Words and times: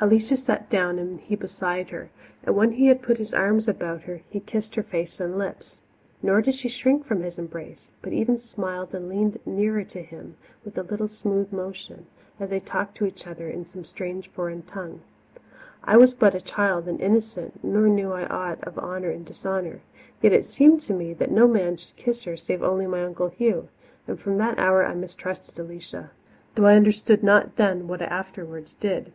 Alicia 0.00 0.36
sat 0.36 0.68
down 0.68 0.98
and 0.98 1.18
he 1.20 1.34
beside 1.34 1.88
her, 1.88 2.10
and 2.42 2.54
when 2.54 2.72
he 2.72 2.88
had 2.88 3.00
put 3.00 3.16
his 3.16 3.32
arms 3.32 3.66
about 3.68 4.02
her, 4.02 4.20
he 4.28 4.38
kissed 4.38 4.74
her 4.74 4.82
face 4.82 5.18
and 5.18 5.38
lips. 5.38 5.80
Nor 6.22 6.42
did 6.42 6.54
she 6.56 6.68
shrink 6.68 7.06
from 7.06 7.22
his 7.22 7.38
embrace, 7.38 7.90
but 8.02 8.12
even 8.12 8.36
smiled 8.36 8.94
and 8.94 9.08
leaned 9.08 9.38
nearer 9.46 9.84
to 9.84 10.02
him 10.02 10.36
with 10.62 10.76
a 10.76 10.82
little 10.82 11.08
smooth 11.08 11.50
motion, 11.52 12.04
as 12.38 12.50
they 12.50 12.60
talked 12.60 12.96
to 12.98 13.06
each 13.06 13.26
other 13.26 13.48
in 13.48 13.64
some 13.64 13.82
strange, 13.86 14.28
foreign 14.28 14.60
tongue. 14.64 15.00
I 15.82 15.96
was 15.96 16.12
but 16.12 16.34
a 16.34 16.40
child 16.42 16.86
and 16.86 17.00
innocent, 17.00 17.60
nor 17.64 17.88
knew 17.88 18.12
I 18.12 18.26
aught 18.26 18.62
of 18.64 18.78
honour 18.78 19.08
and 19.08 19.24
dishonour. 19.24 19.80
Yet 20.20 20.34
it 20.34 20.44
seemed 20.44 20.82
to 20.82 20.92
me 20.92 21.14
that 21.14 21.30
no 21.30 21.48
man 21.48 21.78
should 21.78 21.96
kiss 21.96 22.24
her 22.24 22.36
save 22.36 22.62
only 22.62 22.86
my 22.86 23.02
Uncle 23.02 23.28
Hugh, 23.28 23.68
and 24.06 24.20
from 24.20 24.36
that 24.36 24.58
hour 24.58 24.84
I 24.84 24.94
mistrusted 24.94 25.58
Alicia, 25.58 26.10
though 26.56 26.66
I 26.66 26.76
understood 26.76 27.22
not 27.22 27.56
then 27.56 27.88
what 27.88 28.02
I 28.02 28.06
afterwards 28.06 28.74
did. 28.74 29.10